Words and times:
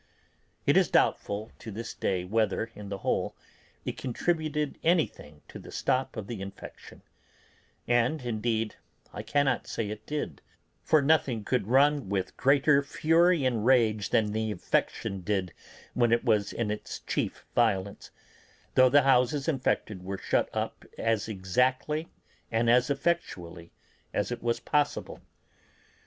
It 0.65 0.77
is 0.77 0.89
doubtful 0.89 1.51
to 1.59 1.69
this 1.69 1.93
day 1.93 2.23
whether, 2.25 2.71
in 2.73 2.89
the 2.89 2.97
whole, 2.97 3.35
it 3.85 3.99
contributed 3.99 4.79
anything 4.83 5.43
to 5.49 5.59
the 5.59 5.71
stop 5.71 6.17
of 6.17 6.25
the 6.25 6.41
infection; 6.41 7.03
and 7.87 8.19
indeed 8.23 8.77
I 9.13 9.21
cannot 9.21 9.67
say 9.67 9.87
it 9.91 10.07
did, 10.07 10.41
for 10.81 11.03
nothing 11.03 11.43
could 11.43 11.67
run 11.67 12.09
with 12.09 12.35
greater 12.35 12.81
fury 12.81 13.45
and 13.45 13.63
rage 13.63 14.09
than 14.09 14.31
the 14.31 14.49
infection 14.49 15.21
did 15.21 15.53
when 15.93 16.11
it 16.11 16.25
was 16.25 16.51
in 16.51 16.71
its 16.71 17.01
chief 17.01 17.45
violence, 17.53 18.09
though 18.73 18.89
the 18.89 19.03
houses 19.03 19.47
infected 19.47 20.01
were 20.01 20.17
shut 20.17 20.49
up 20.51 20.83
as 20.97 21.29
exactly 21.29 22.07
and 22.51 22.71
as 22.71 22.89
effectually 22.89 23.71
as 24.15 24.31
it 24.31 24.41
was 24.41 24.59
possible. 24.59 25.21